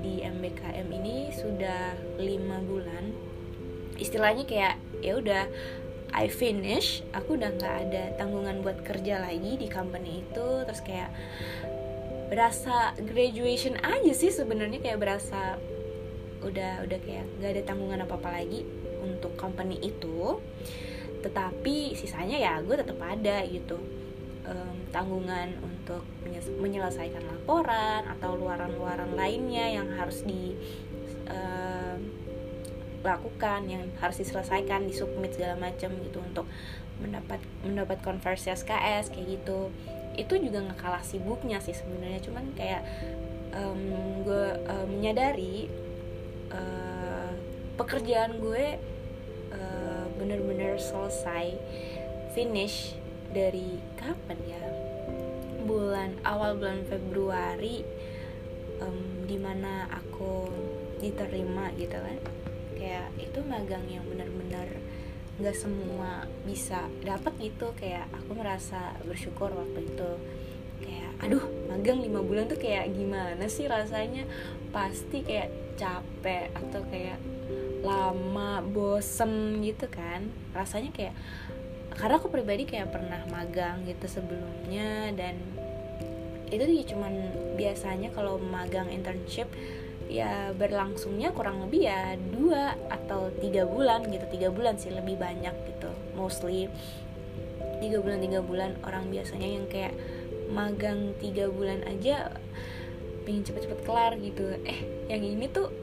di 0.02 0.20
MBKM 0.20 0.88
ini 0.90 1.30
sudah 1.32 1.96
lima 2.18 2.60
bulan. 2.60 3.14
Istilahnya 3.96 4.44
kayak 4.44 4.76
ya 5.00 5.16
udah 5.16 5.44
I 6.14 6.30
finish 6.30 7.02
aku 7.10 7.34
udah 7.34 7.50
nggak 7.58 7.74
ada 7.90 8.02
tanggungan 8.14 8.62
buat 8.62 8.86
kerja 8.86 9.18
lagi 9.18 9.58
di 9.58 9.66
company 9.66 10.22
itu. 10.22 10.62
Terus 10.62 10.82
kayak 10.86 11.10
berasa 12.30 12.94
graduation 13.02 13.74
aja 13.82 14.12
sih 14.14 14.30
sebenarnya 14.30 14.78
kayak 14.78 15.02
berasa 15.02 15.58
udah 16.46 16.86
udah 16.86 16.98
kayak 17.02 17.26
nggak 17.42 17.50
ada 17.58 17.62
tanggungan 17.66 18.00
apa 18.06 18.14
apa 18.14 18.30
lagi 18.30 18.62
untuk 19.02 19.34
company 19.34 19.82
itu. 19.82 20.38
Tetapi 21.26 21.98
sisanya 21.98 22.38
ya 22.38 22.54
gue 22.62 22.78
tetap 22.78 23.00
ada 23.02 23.42
gitu. 23.50 23.82
Um, 24.44 24.76
tanggungan 24.92 25.56
untuk 25.64 26.04
menyelesaikan 26.60 27.24
laporan 27.24 28.04
atau 28.06 28.36
luaran-luaran 28.36 29.16
lainnya 29.16 29.72
yang 29.72 29.88
harus 29.96 30.20
di 30.20 30.52
um, 31.32 31.63
lakukan 33.04 33.68
yang 33.68 33.84
harus 34.00 34.16
diselesaikan 34.24 34.88
disubmit 34.88 35.36
segala 35.36 35.60
macam 35.60 35.92
gitu 36.00 36.18
untuk 36.24 36.48
mendapat 36.98 37.38
mendapat 37.60 38.00
konversi 38.00 38.48
SKS 38.48 39.12
kayak 39.12 39.38
gitu. 39.38 39.68
Itu 40.16 40.40
juga 40.40 40.64
nggak 40.64 40.80
kalah 40.80 41.04
sibuknya 41.04 41.60
sih 41.60 41.76
sebenarnya. 41.76 42.24
Cuman 42.24 42.44
kayak 42.56 42.82
um, 43.52 44.24
gue 44.24 44.46
um, 44.66 44.86
menyadari 44.88 45.68
uh, 46.48 47.30
pekerjaan 47.76 48.40
gue 48.40 48.80
uh, 49.52 50.04
bener-bener 50.16 50.80
selesai 50.80 51.60
finish 52.32 52.96
dari 53.36 53.76
kapan 54.00 54.38
ya? 54.48 54.64
Bulan 55.68 56.16
awal 56.24 56.56
bulan 56.56 56.88
Februari 56.88 57.84
um, 58.80 59.28
di 59.28 59.36
mana 59.36 59.92
aku 59.92 60.48
diterima 61.04 61.68
gitu 61.76 62.00
kan 62.00 62.33
kayak 62.84 63.08
itu 63.16 63.40
magang 63.48 63.88
yang 63.88 64.04
bener-bener 64.04 64.68
nggak 65.40 65.56
semua 65.56 66.28
bisa 66.44 66.84
dapat 67.00 67.32
gitu. 67.40 67.72
Kayak 67.80 68.12
aku 68.12 68.36
merasa 68.36 68.92
bersyukur 69.08 69.48
waktu 69.56 69.88
itu. 69.88 70.10
Kayak 70.84 71.10
aduh 71.24 71.44
magang 71.72 72.04
lima 72.04 72.20
bulan 72.20 72.44
tuh 72.44 72.60
kayak 72.60 72.92
gimana 72.92 73.48
sih 73.48 73.64
rasanya? 73.64 74.28
Pasti 74.68 75.24
kayak 75.24 75.48
capek 75.80 76.52
atau 76.52 76.84
kayak 76.92 77.16
lama 77.80 78.60
bosen 78.60 79.64
gitu 79.64 79.88
kan. 79.88 80.28
Rasanya 80.52 80.92
kayak 80.92 81.16
karena 81.96 82.20
aku 82.20 82.28
pribadi 82.28 82.68
kayak 82.68 82.92
pernah 82.92 83.24
magang 83.32 83.86
gitu 83.88 84.20
sebelumnya 84.20 85.14
dan 85.16 85.40
itu 86.50 86.62
tuh 86.62 86.94
cuman 86.94 87.14
biasanya 87.54 88.10
kalau 88.12 88.38
magang 88.38 88.90
internship 88.90 89.48
ya 90.14 90.54
berlangsungnya 90.54 91.34
kurang 91.34 91.66
lebih 91.66 91.90
ya 91.90 92.14
dua 92.14 92.78
atau 92.86 93.34
tiga 93.42 93.66
bulan 93.66 94.06
gitu 94.06 94.22
tiga 94.30 94.54
bulan 94.54 94.78
sih 94.78 94.94
lebih 94.94 95.18
banyak 95.18 95.54
gitu 95.74 95.90
mostly. 96.14 96.70
Tiga 97.82 97.98
bulan 97.98 98.22
tiga 98.22 98.38
bulan 98.38 98.78
orang 98.86 99.10
biasanya 99.10 99.48
yang 99.58 99.66
kayak 99.66 99.94
magang 100.54 101.18
tiga 101.18 101.50
bulan 101.50 101.82
aja 101.90 102.30
pengen 103.26 103.42
cepet-cepet 103.42 103.80
kelar 103.82 104.14
gitu. 104.22 104.54
Eh 104.62 105.10
yang 105.10 105.26
ini 105.26 105.50
tuh 105.50 105.74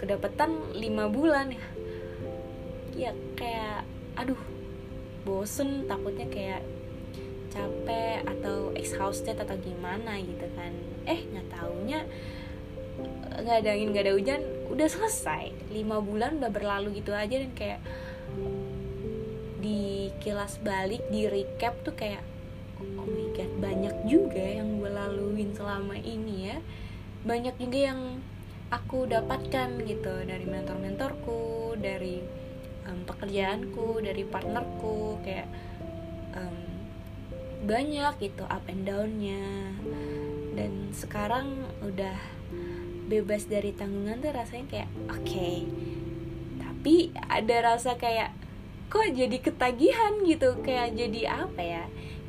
kedapetan 0.00 0.72
lima 0.72 1.12
bulan 1.12 1.52
ya. 1.52 1.64
Ya 2.96 3.10
kayak 3.36 3.84
aduh 4.16 4.40
bosen 5.28 5.84
takutnya 5.84 6.24
kayak 6.32 6.62
capek 7.52 8.24
atau 8.24 8.72
exhausted 8.72 9.36
atau 9.36 9.60
gimana 9.60 10.16
gitu 10.24 10.48
kan. 10.56 10.72
Eh 11.04 11.20
nggak 11.28 11.52
taunya 11.52 12.08
nggak 13.42 13.56
ada 13.64 13.70
angin 13.72 13.88
nggak 13.90 14.04
ada 14.06 14.14
hujan 14.14 14.42
udah 14.72 14.88
selesai. 14.88 15.52
Lima 15.72 16.00
bulan 16.00 16.40
udah 16.40 16.52
berlalu 16.52 17.00
gitu 17.00 17.12
aja 17.12 17.36
dan 17.36 17.52
kayak 17.52 17.80
di 19.62 20.10
kilas 20.18 20.58
balik 20.58 21.06
di 21.12 21.30
recap 21.30 21.78
tuh 21.86 21.94
kayak 21.94 22.22
oh 22.98 23.06
my 23.06 23.30
god 23.36 23.52
banyak 23.62 23.94
juga 24.10 24.42
yang 24.42 24.82
gue 24.82 24.90
laluin 24.90 25.50
selama 25.54 25.96
ini 26.00 26.52
ya. 26.52 26.58
Banyak 27.22 27.54
juga 27.60 27.78
yang 27.92 28.00
aku 28.72 29.04
dapatkan 29.06 29.84
gitu 29.84 30.14
dari 30.24 30.48
mentor-mentorku 30.48 31.76
dari 31.76 32.24
um, 32.88 33.04
pekerjaanku 33.04 34.00
dari 34.00 34.24
partnerku 34.24 35.20
kayak 35.22 35.48
um, 36.34 36.58
banyak 37.62 38.14
gitu 38.18 38.42
up 38.48 38.64
and 38.66 38.88
downnya. 38.88 39.76
Dan 40.52 40.90
sekarang 40.92 41.64
udah 41.80 42.41
bebas 43.06 43.46
dari 43.50 43.74
tanggungan 43.74 44.22
tuh 44.22 44.32
rasanya 44.34 44.66
kayak 44.70 44.90
oke. 45.10 45.24
Okay. 45.26 45.56
tapi 46.58 47.14
ada 47.30 47.56
rasa 47.62 47.94
kayak 47.94 48.34
kok 48.90 49.06
jadi 49.14 49.38
ketagihan 49.38 50.18
gitu? 50.26 50.58
Kayak 50.66 50.98
jadi 50.98 51.20
apa 51.46 51.62
ya? 51.62 51.84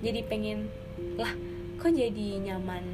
Jadi 0.05 0.21
pengen 0.29 0.69
lah 1.17 1.33
kok 1.81 1.89
jadi 1.89 2.37
nyaman 2.37 2.85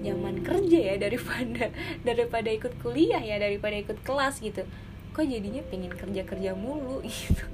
nyaman 0.00 0.40
kerja 0.40 0.78
ya 0.80 0.94
daripada 0.96 1.68
daripada 2.08 2.48
ikut 2.48 2.78
kuliah 2.80 3.20
ya 3.20 3.42
daripada 3.42 3.74
ikut 3.74 4.00
kelas 4.06 4.38
gitu? 4.38 4.62
Kok 5.12 5.26
jadinya 5.26 5.66
pengen 5.66 5.92
kerja 5.94 6.22
kerja 6.22 6.50
mulu? 6.54 7.02
Gitu. 7.10 7.46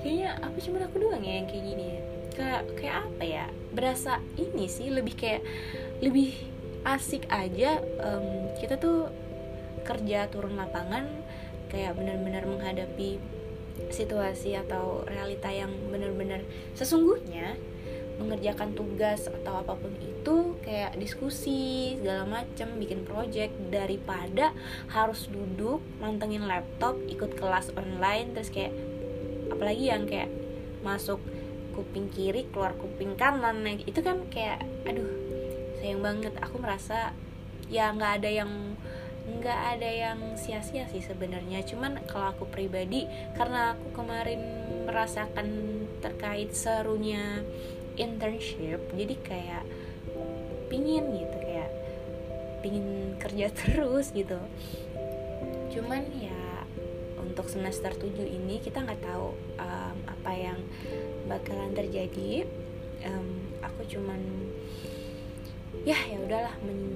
Kayaknya 0.00 0.36
apa 0.40 0.56
cuma 0.60 0.78
aku 0.84 0.96
doang 1.00 1.24
ya 1.24 1.40
yang 1.40 1.48
kayak 1.48 1.64
gini 1.64 1.84
ya? 1.84 2.00
Kayak 2.32 2.62
kayak 2.76 2.96
apa 3.08 3.22
ya? 3.24 3.44
Berasa 3.72 4.12
ini 4.36 4.68
sih 4.68 4.88
lebih 4.92 5.16
kayak 5.16 5.40
lebih 6.04 6.53
asik 6.84 7.24
aja 7.32 7.80
um, 8.00 8.52
kita 8.60 8.76
tuh 8.76 9.08
kerja 9.84 10.28
turun 10.28 10.56
lapangan 10.56 11.08
kayak 11.72 11.96
benar-benar 11.96 12.44
menghadapi 12.44 13.18
situasi 13.90 14.54
atau 14.54 15.02
realita 15.08 15.50
yang 15.50 15.72
benar-benar 15.90 16.46
sesungguhnya 16.78 17.58
mengerjakan 18.14 18.78
tugas 18.78 19.26
atau 19.26 19.58
apa 19.58 19.74
pun 19.74 19.90
itu 19.98 20.54
kayak 20.62 20.94
diskusi 21.02 21.98
segala 21.98 22.22
macem 22.22 22.78
bikin 22.78 23.02
project 23.02 23.50
daripada 23.74 24.54
harus 24.94 25.26
duduk 25.26 25.82
mantengin 25.98 26.46
laptop 26.46 26.94
ikut 27.10 27.34
kelas 27.34 27.74
online 27.74 28.30
terus 28.30 28.54
kayak 28.54 28.70
apalagi 29.50 29.90
yang 29.90 30.06
kayak 30.06 30.30
masuk 30.86 31.18
kuping 31.74 32.06
kiri 32.14 32.46
keluar 32.54 32.78
kuping 32.78 33.18
kanan 33.18 33.66
nah, 33.66 33.74
itu 33.74 33.98
kan 33.98 34.22
kayak 34.30 34.62
aduh 34.86 35.23
sayang 35.84 36.00
banget. 36.00 36.32
Aku 36.40 36.56
merasa 36.56 37.12
ya 37.68 37.92
nggak 37.92 38.24
ada 38.24 38.30
yang 38.32 38.72
nggak 39.24 39.60
ada 39.76 39.88
yang 39.88 40.18
sia-sia 40.40 40.88
sih 40.88 41.04
sebenarnya. 41.04 41.60
Cuman 41.68 42.00
kalau 42.08 42.32
aku 42.32 42.48
pribadi 42.48 43.04
karena 43.36 43.76
aku 43.76 43.92
kemarin 43.92 44.40
merasakan 44.88 45.48
terkait 46.00 46.56
serunya 46.56 47.44
internship 48.00 48.80
jadi 48.96 49.14
kayak 49.20 49.64
pingin 50.72 51.04
gitu 51.14 51.36
kayak 51.36 51.70
pingin 52.64 53.20
kerja 53.20 53.52
terus 53.60 54.08
gitu. 54.16 54.40
Cuman 55.68 56.00
ya 56.16 56.64
untuk 57.20 57.44
semester 57.52 57.92
7 57.92 58.24
ini 58.24 58.56
kita 58.64 58.80
nggak 58.80 59.04
tahu 59.04 59.36
um, 59.60 59.96
apa 60.08 60.32
yang 60.32 60.58
bakalan 61.28 61.76
terjadi. 61.76 62.48
Um, 63.04 63.52
aku 63.60 63.84
cuman 63.84 64.20
ya 65.82 65.98
ya 65.98 66.18
udahlah 66.22 66.54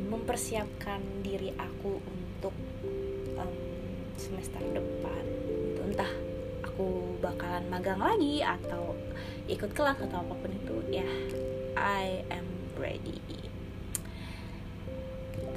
mempersiapkan 0.09 1.03
diri 1.27 1.51
aku 1.59 1.99
untuk 1.99 2.55
um, 3.35 3.55
semester 4.15 4.63
depan. 4.71 5.25
Itu 5.75 5.81
entah 5.83 6.13
aku 6.63 7.19
bakalan 7.19 7.67
magang 7.67 7.99
lagi 7.99 8.39
atau 8.39 8.95
ikut 9.51 9.75
kelas 9.75 9.99
atau 9.99 10.23
apa 10.23 10.35
pun 10.39 10.51
itu 10.55 10.77
ya 10.95 11.11
I 11.75 12.23
am 12.31 12.47
ready. 12.79 13.19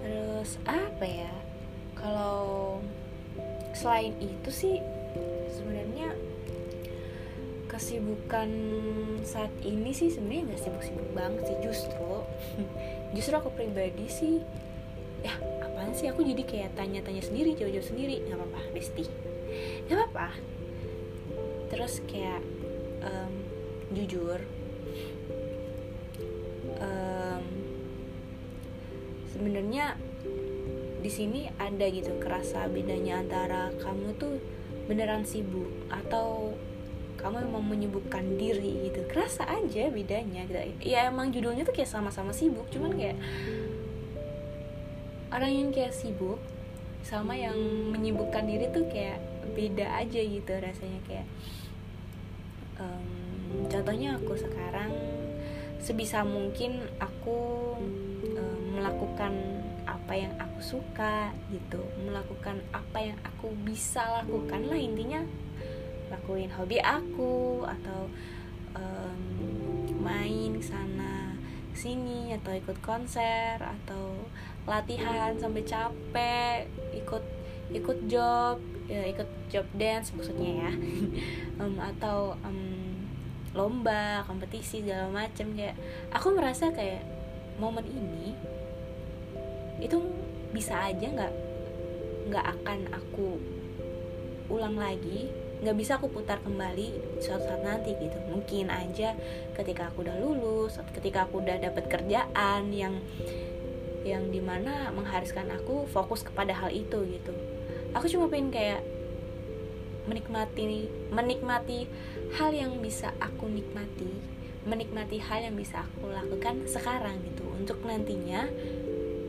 Terus 0.01 0.57
apa 0.65 1.05
ya 1.05 1.33
kalau 1.93 2.81
selain 3.77 4.17
itu 4.17 4.49
sih 4.49 4.75
sebenarnya 5.53 6.17
kesibukan 7.71 8.49
saat 9.23 9.53
ini 9.63 9.95
sih 9.95 10.11
sebenarnya 10.11 10.51
nggak 10.51 10.61
sibuk-sibuk 10.61 11.09
banget 11.15 11.41
sih 11.47 11.57
justru 11.63 12.11
justru 13.11 13.33
aku 13.35 13.51
pribadi 13.51 14.07
sih 14.07 14.39
ya 15.21 15.35
apaan 15.63 15.93
sih? 15.93 16.09
Aku 16.09 16.25
jadi 16.25 16.41
kayak 16.43 16.75
tanya-tanya 16.75 17.21
sendiri 17.21 17.53
jauh-jauh 17.53 17.85
sendiri. 17.85 18.23
Nggak 18.25 18.39
apa-apa 18.39 18.61
besti 18.73 19.05
nggak 19.87 19.97
apa-apa. 19.97 20.29
Terus 21.71 22.03
kayak 22.07 22.43
um, 23.03 23.33
jujur 23.91 24.39
um, 26.79 27.43
sebenarnya 29.31 29.95
di 31.01 31.09
sini 31.09 31.49
ada 31.57 31.89
gitu 31.89 32.13
kerasa 32.21 32.69
bedanya 32.69 33.25
antara 33.25 33.73
kamu 33.81 34.13
tuh 34.21 34.37
beneran 34.85 35.25
sibuk 35.25 35.69
atau 35.89 36.53
kamu 37.21 37.45
emang 37.45 37.63
menyibukkan 37.63 38.25
diri 38.35 38.89
gitu. 38.89 39.05
Kerasa 39.05 39.45
aja 39.45 39.87
bedanya 39.93 40.43
gitu. 40.49 40.57
Ya 40.81 41.07
emang 41.07 41.29
judulnya 41.29 41.63
tuh 41.63 41.73
kayak 41.77 41.89
sama-sama 41.89 42.33
sibuk 42.33 42.67
cuman 42.73 42.97
kayak 42.97 43.17
orang 45.31 45.51
yang 45.51 45.69
kayak 45.71 45.95
sibuk 45.95 46.37
sama 47.01 47.33
yang 47.33 47.57
menyibukkan 47.89 48.45
diri 48.45 48.69
tuh 48.69 48.85
kayak 48.91 49.17
beda 49.55 50.05
aja 50.05 50.21
gitu 50.21 50.53
rasanya 50.53 50.99
kayak 51.07 51.27
um, 52.77 53.65
contohnya 53.71 54.19
aku 54.21 54.37
sekarang 54.37 54.93
sebisa 55.81 56.21
mungkin 56.21 56.85
aku 57.01 57.73
um, 58.37 58.61
melakukan 58.77 59.33
apa 59.89 60.13
yang 60.13 60.33
aku 60.37 60.59
suka 60.61 61.33
gitu 61.49 61.81
melakukan 62.05 62.61
apa 62.69 62.99
yang 63.01 63.17
aku 63.25 63.49
bisa 63.65 64.21
lakukan 64.21 64.69
lah 64.69 64.77
intinya 64.77 65.25
lakuin 66.11 66.51
hobi 66.51 66.77
aku 66.83 67.63
atau 67.63 68.11
um, 68.75 69.21
main 70.03 70.59
sana 70.59 71.33
sini 71.71 72.35
atau 72.35 72.51
ikut 72.51 72.77
konser 72.83 73.57
atau 73.57 74.27
latihan 74.67 75.33
sampai 75.39 75.63
capek 75.63 76.67
ikut 76.93 77.23
ikut 77.71 77.97
job 78.11 78.59
ya 78.91 79.07
ikut 79.07 79.29
job 79.47 79.63
dance 79.79 80.11
maksudnya 80.11 80.67
ya. 80.67 80.71
Um, 81.61 81.77
atau 81.77 82.33
um, 82.41 83.05
lomba 83.53 84.25
kompetisi 84.25 84.81
segala 84.81 85.13
macam 85.13 85.53
kayak 85.53 85.77
aku 86.09 86.33
merasa 86.33 86.73
kayak 86.73 87.05
momen 87.61 87.85
ini 87.85 88.33
itu 89.77 90.01
bisa 90.49 90.89
aja 90.89 91.05
nggak 91.05 91.33
nggak 92.33 92.45
akan 92.57 92.79
aku 92.89 93.37
ulang 94.49 94.73
lagi 94.73 95.29
nggak 95.61 95.77
bisa 95.77 96.01
aku 96.01 96.09
putar 96.09 96.41
kembali 96.41 97.21
suatu 97.21 97.45
saat 97.45 97.61
nanti 97.61 97.93
gitu. 97.93 98.17
Mungkin 98.33 98.73
aja 98.73 99.13
ketika 99.53 99.93
aku 99.93 100.01
udah 100.01 100.17
lulus 100.17 100.81
ketika 100.97 101.29
aku 101.29 101.45
udah 101.45 101.61
dapet 101.61 101.85
kerjaan 101.85 102.73
yang 102.73 102.97
yang 104.01 104.33
di 104.33 104.41
mana 104.41 104.89
mengharuskan 104.89 105.45
aku 105.53 105.85
fokus 105.85 106.25
kepada 106.25 106.57
hal 106.57 106.73
itu 106.73 107.05
gitu. 107.05 107.33
Aku 107.93 108.09
cuma 108.09 108.25
pengen 108.25 108.49
kayak 108.49 108.81
menikmati 110.09 110.89
menikmati 111.13 111.85
hal 112.41 112.49
yang 112.57 112.81
bisa 112.81 113.13
aku 113.21 113.45
nikmati 113.45 114.09
menikmati 114.65 115.17
hal 115.21 115.45
yang 115.45 115.53
bisa 115.57 115.85
aku 115.85 116.09
lakukan 116.09 116.65
sekarang 116.65 117.21
gitu. 117.21 117.45
Untuk 117.53 117.85
nantinya 117.85 118.49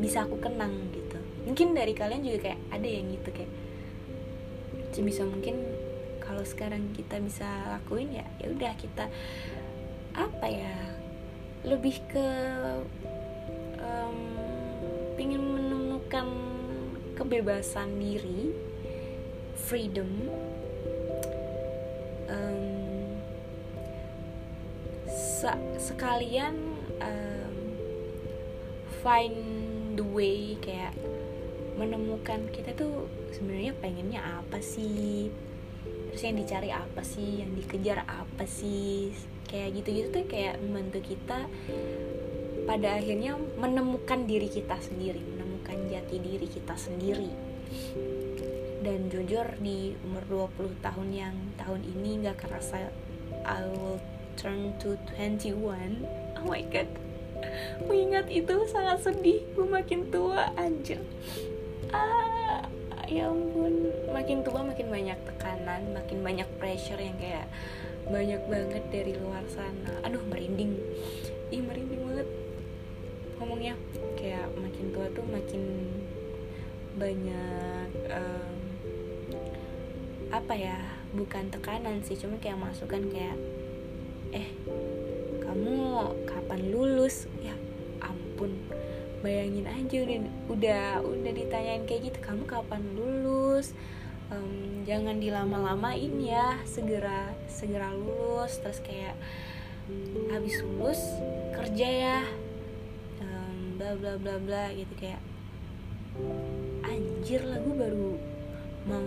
bisa 0.01 0.25
aku 0.25 0.40
kenang 0.40 0.88
gitu. 0.97 1.21
Mungkin 1.45 1.77
dari 1.77 1.92
kalian 1.92 2.25
juga 2.25 2.49
kayak 2.49 2.61
ada 2.73 2.88
yang 2.88 3.12
gitu 3.12 3.29
kayak 3.29 3.53
sebisa 4.92 5.25
mungkin 5.25 5.72
kalau 6.33 6.49
sekarang 6.49 6.97
kita 6.97 7.21
bisa 7.21 7.45
lakuin 7.68 8.09
ya 8.09 8.25
ya 8.40 8.49
udah 8.49 8.73
kita 8.81 9.05
apa 10.16 10.47
ya 10.49 10.73
lebih 11.68 12.01
ke 12.09 12.29
um, 13.77 14.16
ingin 15.21 15.45
menemukan 15.45 16.25
kebebasan 17.21 18.01
diri 18.01 18.49
freedom 19.61 20.09
um, 22.33 23.21
sekalian 25.77 26.57
um, 27.05 27.57
find 29.05 29.37
the 30.01 30.07
way 30.16 30.57
kayak 30.64 30.97
menemukan 31.77 32.49
kita 32.57 32.73
tuh 32.73 33.05
sebenarnya 33.37 33.77
pengennya 33.85 34.40
apa 34.40 34.64
sih 34.64 35.29
terus 36.12 36.29
yang 36.29 36.37
dicari 36.37 36.70
apa 36.70 37.01
sih 37.01 37.40
yang 37.40 37.57
dikejar 37.57 38.05
apa 38.05 38.44
sih 38.44 39.16
kayak 39.48 39.81
gitu-gitu 39.81 40.09
tuh 40.12 40.25
kayak 40.29 40.61
membantu 40.61 41.01
kita 41.09 41.48
pada 42.68 42.88
akhirnya 43.01 43.40
menemukan 43.57 44.29
diri 44.29 44.46
kita 44.46 44.77
sendiri 44.79 45.18
menemukan 45.62 45.88
jati 45.88 46.16
diri 46.18 46.46
kita 46.51 46.75
sendiri. 46.75 47.31
Dan 48.83 49.07
jujur 49.14 49.46
di 49.62 49.94
umur 50.03 50.51
20 50.59 50.83
tahun 50.83 51.09
yang 51.14 51.37
tahun 51.55 51.87
ini 51.87 52.27
gak 52.27 52.42
kerasa 52.42 52.90
I 53.46 53.62
will 53.70 54.03
turn 54.35 54.75
to 54.83 54.98
21 55.14 56.03
oh 56.42 56.44
my 56.51 56.66
god. 56.66 56.90
Mengingat 57.87 58.27
itu 58.27 58.66
sangat 58.66 59.07
sedih 59.07 59.46
gue 59.55 59.66
makin 59.66 60.11
tua 60.11 60.51
anjir. 60.59 60.98
Ah 61.94 62.32
ya 63.12 63.29
ampun. 63.29 63.92
Makin 64.09 64.40
tua 64.40 64.61
makin 64.64 64.88
banyak 64.88 65.18
tekanan 65.29 65.83
makin 65.92 66.18
banyak 66.25 66.48
pressure 66.57 66.96
yang 66.96 67.16
kayak 67.20 67.46
banyak 68.09 68.40
banget 68.48 68.85
dari 68.88 69.12
luar 69.20 69.44
sana. 69.53 69.92
Aduh 70.09 70.25
merinding. 70.27 70.81
Ih 71.53 71.61
merinding 71.61 72.01
banget. 72.09 72.29
Ngomongnya 73.37 73.75
kayak 74.16 74.48
makin 74.57 74.87
tua 74.96 75.07
tuh 75.12 75.27
makin 75.29 75.62
banyak 76.96 77.88
um, 78.12 78.57
apa 80.33 80.53
ya 80.57 80.77
bukan 81.12 81.48
tekanan 81.53 82.01
sih 82.05 82.16
cuma 82.16 82.37
kayak 82.40 82.61
masukan 82.61 83.05
kayak 83.12 83.37
eh 84.33 84.48
kamu 85.44 85.77
kapan 86.25 86.61
lulus? 86.72 87.29
Ya 87.44 87.53
ampun 88.01 88.57
bayangin 89.23 89.65
aja 89.71 89.97
udah 90.03 90.19
udah 90.51 90.85
udah 91.01 91.33
ditanyain 91.33 91.87
kayak 91.87 92.13
gitu 92.13 92.19
kamu 92.21 92.45
kapan 92.45 92.83
lulus? 92.99 93.73
Um, 94.29 94.83
jangan 94.85 95.23
dilama-lamain 95.23 96.13
ya 96.21 96.59
segera 96.67 97.31
segera 97.47 97.95
lulus 97.95 98.59
terus 98.59 98.83
kayak 98.83 99.15
habis 100.29 100.59
lulus 100.61 101.01
kerja 101.55 101.89
ya. 101.89 102.21
Bla 103.83 103.99
bla 103.99 104.15
bla 104.15 104.39
bla 104.39 104.65
gitu 104.79 104.95
kayak 104.95 105.19
anjir 106.87 107.43
lah 107.43 107.59
gue 107.59 107.75
baru 107.75 108.15
mau 108.87 109.07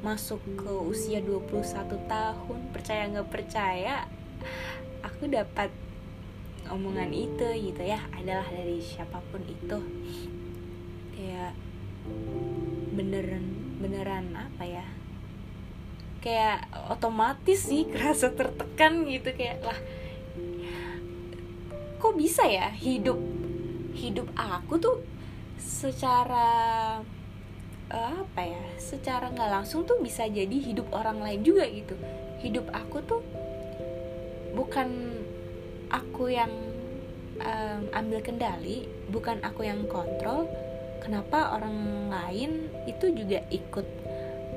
masuk 0.00 0.40
ke 0.56 0.72
usia 0.88 1.20
21 1.20 1.88
tahun 2.08 2.60
percaya 2.72 3.02
nggak 3.12 3.28
percaya 3.28 4.04
aku 5.04 5.28
dapat 5.28 5.68
omongan 6.74 7.14
itu 7.14 7.46
gitu 7.70 7.82
ya 7.86 8.02
adalah 8.10 8.46
dari 8.50 8.82
siapa 8.82 9.22
pun 9.30 9.40
itu. 9.46 9.78
Kayak 11.14 11.54
beneran 12.92 13.44
beneran 13.78 14.34
apa 14.34 14.64
ya? 14.66 14.86
Kayak 16.18 16.66
otomatis 16.90 17.70
sih 17.70 17.86
kerasa 17.92 18.34
tertekan 18.34 19.06
gitu 19.06 19.30
kayak 19.32 19.62
lah 19.62 19.78
kok 22.04 22.20
bisa 22.20 22.44
ya 22.44 22.68
hidup 22.68 23.16
hidup 23.96 24.28
aku 24.36 24.76
tuh 24.76 25.00
secara 25.56 27.00
apa 27.88 28.40
ya 28.44 28.60
secara 28.76 29.32
nggak 29.32 29.48
langsung 29.48 29.88
tuh 29.88 29.96
bisa 30.04 30.28
jadi 30.28 30.52
hidup 30.52 30.92
orang 30.92 31.24
lain 31.24 31.40
juga 31.40 31.64
gitu. 31.64 31.96
Hidup 32.44 32.68
aku 32.76 33.00
tuh 33.08 33.24
bukan 34.52 35.16
aku 35.94 36.34
yang 36.34 36.50
um, 37.38 37.80
ambil 37.94 38.18
kendali 38.18 38.90
bukan 39.14 39.38
aku 39.46 39.62
yang 39.62 39.86
kontrol 39.86 40.50
kenapa 40.98 41.54
orang 41.54 42.10
lain 42.10 42.66
itu 42.90 43.14
juga 43.14 43.46
ikut 43.54 43.86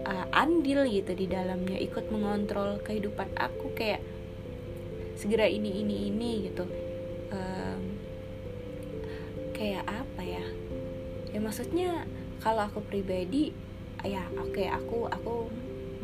uh, 0.07 0.25
andil 0.33 0.87
gitu 0.87 1.13
di 1.13 1.29
dalamnya 1.29 1.77
ikut 1.77 2.09
mengontrol 2.09 2.81
kehidupan 2.81 3.29
aku 3.37 3.75
kayak 3.77 4.01
segera 5.17 5.49
ini 5.49 5.81
ini 5.83 5.95
ini 6.07 6.31
gitu. 6.47 6.63
Um, 7.33 7.81
kayak 9.51 9.83
apa 9.89 10.21
ya? 10.23 10.45
Ya 11.33 11.39
maksudnya 11.43 12.07
kalau 12.39 12.69
aku 12.69 12.79
pribadi 12.85 13.51
ya 14.05 14.23
oke 14.37 14.53
okay, 14.53 14.69
aku 14.69 15.09
aku 15.09 15.49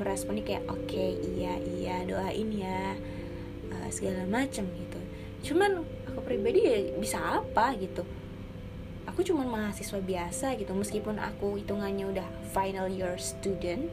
meresponi 0.01 0.41
kayak 0.41 0.65
oke 0.65 0.89
okay, 0.89 1.13
iya 1.37 1.61
iya 1.61 1.95
doain 2.03 2.49
ya 2.49 2.97
uh, 3.69 3.89
segala 3.93 4.25
macam 4.25 4.65
gitu 4.65 4.99
cuman 5.43 5.83
aku 6.07 6.19
pribadi 6.23 6.63
ya 6.63 6.79
bisa 6.95 7.19
apa 7.19 7.75
gitu. 7.75 8.07
Aku 9.11 9.21
cuman 9.21 9.45
mahasiswa 9.45 9.99
biasa 9.99 10.55
gitu. 10.55 10.71
Meskipun 10.73 11.19
aku 11.19 11.59
hitungannya 11.59 12.09
udah 12.09 12.27
final 12.55 12.87
year 12.87 13.19
student 13.19 13.91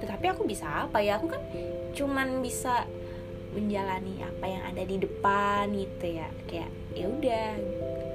tetapi 0.00 0.32
aku 0.32 0.48
bisa 0.48 0.88
apa 0.88 1.04
ya? 1.04 1.20
Aku 1.20 1.28
kan 1.28 1.44
cuman 1.92 2.40
bisa 2.40 2.88
menjalani 3.52 4.22
apa 4.22 4.46
yang 4.48 4.62
ada 4.64 4.82
di 4.82 4.96
depan 4.96 5.68
gitu 5.76 6.06
ya. 6.08 6.28
Kayak 6.48 6.70
ya 6.96 7.06
udah 7.06 7.46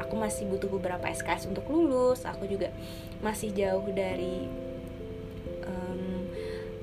aku 0.02 0.14
masih 0.18 0.50
butuh 0.50 0.68
beberapa 0.68 1.06
SKS 1.06 1.48
untuk 1.54 1.70
lulus. 1.70 2.26
Aku 2.26 2.50
juga 2.50 2.74
masih 3.22 3.54
jauh 3.54 3.86
dari 3.94 4.50
um, 5.70 6.26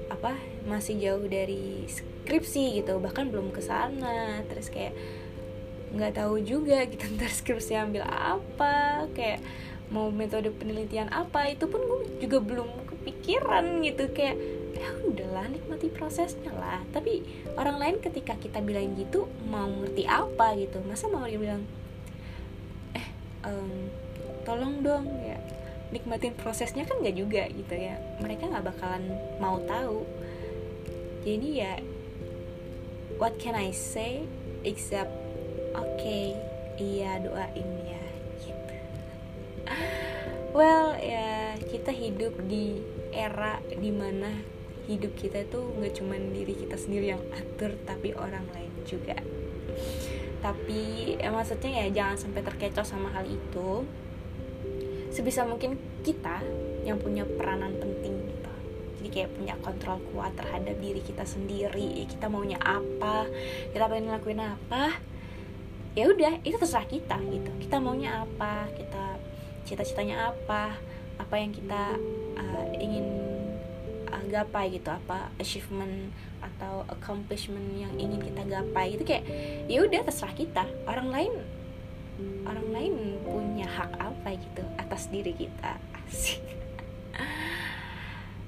apa 0.07 0.39
masih 0.65 1.03
jauh 1.03 1.27
dari 1.27 1.83
skripsi 1.91 2.79
gitu. 2.79 3.03
Bahkan 3.03 3.27
belum 3.35 3.51
ke 3.51 3.59
sana. 3.59 4.47
Terus 4.47 4.71
kayak 4.71 4.95
nggak 5.93 6.17
tahu 6.17 6.41
juga 6.41 6.89
gitu 6.89 7.05
ntar 7.17 7.29
skripsi 7.29 7.77
ambil 7.77 8.09
apa 8.09 9.07
kayak 9.13 9.45
mau 9.93 10.09
metode 10.09 10.49
penelitian 10.57 11.13
apa 11.13 11.53
itu 11.53 11.69
pun 11.69 11.85
gue 11.85 12.01
juga 12.25 12.41
belum 12.41 12.69
kepikiran 12.89 13.85
gitu 13.85 14.09
kayak 14.17 14.41
ya 14.73 14.89
udahlah 15.05 15.47
nikmati 15.53 15.93
prosesnya 15.93 16.49
lah. 16.57 16.81
Tapi 16.91 17.21
orang 17.61 17.77
lain 17.77 17.97
ketika 18.01 18.35
kita 18.41 18.65
bilang 18.65 18.97
gitu 18.97 19.29
mau 19.47 19.69
ngerti 19.69 20.09
apa 20.09 20.57
gitu 20.57 20.81
masa 20.89 21.13
mau 21.13 21.29
dia 21.29 21.37
bilang 21.37 21.63
eh 22.97 23.07
um, 23.45 23.93
tolong 24.49 24.81
dong 24.81 25.07
ya 25.23 25.37
nikmatin 25.93 26.33
prosesnya 26.33 26.89
kan 26.89 27.05
nggak 27.05 27.17
juga 27.21 27.43
gitu 27.53 27.75
ya. 27.77 28.01
Mereka 28.25 28.49
nggak 28.49 28.65
bakalan 28.73 29.13
mau 29.37 29.61
tahu. 29.69 30.09
Jadi 31.23 31.49
ya 31.61 31.79
what 33.21 33.37
can 33.37 33.55
I 33.55 33.77
say 33.77 34.25
except 34.65 35.22
oke 35.73 35.97
okay, 35.99 36.37
iya 36.81 37.21
doain 37.21 37.71
ya 37.85 38.05
gitu. 38.43 38.75
Well 40.53 40.97
ya 41.01 41.57
kita 41.71 41.93
hidup 41.93 42.37
di 42.45 42.81
era 43.13 43.61
di 43.69 43.93
mana 43.93 44.29
hidup 44.91 45.15
kita 45.15 45.47
tuh 45.47 45.73
nggak 45.79 45.95
cuma 45.95 46.19
diri 46.19 46.55
kita 46.59 46.75
sendiri 46.75 47.15
yang 47.15 47.23
atur 47.33 47.73
tapi 47.87 48.13
orang 48.13 48.45
lain 48.53 48.73
juga. 48.85 49.17
Tapi 50.43 51.15
ya 51.23 51.31
maksudnya 51.31 51.87
ya 51.87 51.87
jangan 52.03 52.17
sampai 52.19 52.43
terkecoh 52.43 52.83
sama 52.83 53.15
hal 53.15 53.25
itu. 53.31 53.87
Sebisa 55.15 55.47
mungkin 55.47 55.79
kita 56.03 56.43
yang 56.83 56.99
punya 56.99 57.23
peranan 57.23 57.79
penting 57.79 58.27
gitu. 58.27 58.53
Jadi 58.99 59.09
kayak 59.13 59.31
punya 59.39 59.55
kontrol 59.63 60.03
kuat 60.11 60.35
terhadap 60.35 60.75
diri 60.83 60.99
kita 60.99 61.23
sendiri. 61.23 62.03
Kita 62.11 62.27
maunya 62.27 62.59
apa? 62.59 63.31
Kita 63.71 63.87
pengen 63.87 64.11
ngelakuin 64.11 64.43
apa 64.43 65.12
ya 65.93 66.09
udah 66.09 66.41
itu 66.43 66.57
terserah 66.57 66.89
kita 66.89 67.17
gitu. 67.29 67.51
Kita 67.61 67.77
maunya 67.79 68.25
apa 68.25 68.69
kita 68.73 69.21
cita-citanya 69.69 70.33
apa 70.33 70.77
apa 71.21 71.35
yang 71.37 71.53
kita 71.53 71.97
uh, 72.37 72.67
ingin 72.77 73.23
gapai 74.33 74.73
gitu 74.73 74.89
apa 74.89 75.29
achievement 75.37 76.09
atau 76.41 76.89
accomplishment 76.89 77.77
yang 77.77 77.93
ingin 78.01 78.25
kita 78.25 78.43
gapai. 78.49 78.97
Itu 78.97 79.05
kayak 79.05 79.25
ya 79.69 79.85
udah 79.85 80.01
terserah 80.09 80.33
kita. 80.33 80.65
Orang 80.89 81.13
lain 81.13 81.33
orang 82.49 82.69
lain 82.73 82.95
punya 83.25 83.69
hak 83.69 83.93
apa 84.01 84.37
gitu 84.41 84.65
atas 84.81 85.13
diri 85.13 85.37
kita. 85.37 85.77
Asik. 86.09 86.41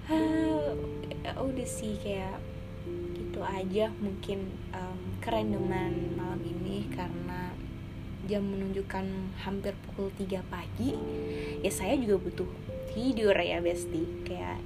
Uh, 0.08 0.72
udah 1.48 1.68
sih 1.68 2.00
kayak 2.00 2.40
gitu 3.16 3.40
aja 3.44 3.88
mungkin 4.00 4.52
um, 4.72 4.93
kerendeman 5.24 6.12
malam 6.20 6.44
ini 6.44 6.84
karena 6.92 7.56
jam 8.28 8.44
menunjukkan 8.44 9.04
hampir 9.40 9.72
pukul 9.88 10.12
3 10.20 10.44
pagi 10.52 10.92
ya 11.64 11.72
saya 11.72 11.96
juga 11.96 12.20
butuh 12.20 12.50
tidur 12.92 13.32
ya 13.32 13.64
besti 13.64 14.04
kayak 14.28 14.60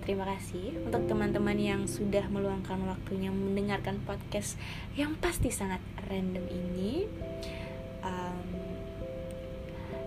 Terima 0.00 0.24
kasih 0.24 0.80
untuk 0.88 1.06
teman-teman 1.12 1.54
yang 1.60 1.84
sudah 1.84 2.24
meluangkan 2.32 2.80
waktunya 2.88 3.28
mendengarkan 3.28 4.00
podcast 4.08 4.56
yang 4.96 5.12
pasti 5.20 5.52
sangat 5.52 5.78
random 6.08 6.40
ini. 6.48 7.04
Um, 8.00 8.48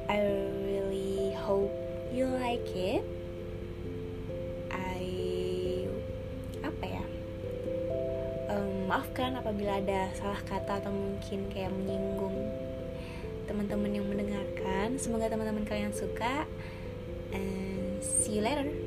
I 0.10 0.18
really 0.66 1.38
hope 1.38 1.72
you 2.10 2.26
like 2.26 2.66
it. 2.74 3.23
Maafkan 8.94 9.34
apabila 9.34 9.82
ada 9.82 10.14
salah 10.14 10.38
kata 10.46 10.78
atau 10.86 10.94
mungkin 10.94 11.50
kayak 11.50 11.74
menyinggung 11.74 12.46
teman-teman 13.50 13.90
yang 13.90 14.06
mendengarkan. 14.06 15.02
Semoga 15.02 15.34
teman-teman 15.34 15.66
kalian 15.66 15.90
suka. 15.90 16.46
And 17.34 17.98
see 18.06 18.38
you 18.38 18.46
later. 18.46 18.83